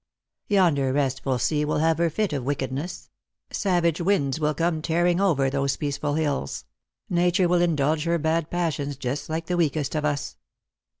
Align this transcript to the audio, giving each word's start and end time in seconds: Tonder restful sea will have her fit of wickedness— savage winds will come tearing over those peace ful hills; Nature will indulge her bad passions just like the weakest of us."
Tonder 0.49 0.91
restful 0.93 1.37
sea 1.37 1.63
will 1.63 1.77
have 1.77 1.99
her 1.99 2.09
fit 2.09 2.33
of 2.33 2.43
wickedness— 2.43 3.11
savage 3.51 4.01
winds 4.01 4.39
will 4.39 4.55
come 4.55 4.81
tearing 4.81 5.21
over 5.21 5.47
those 5.47 5.77
peace 5.77 5.97
ful 5.97 6.15
hills; 6.15 6.65
Nature 7.07 7.47
will 7.47 7.61
indulge 7.61 8.05
her 8.05 8.17
bad 8.17 8.49
passions 8.49 8.97
just 8.97 9.29
like 9.29 9.45
the 9.45 9.57
weakest 9.57 9.93
of 9.93 10.03
us." 10.03 10.37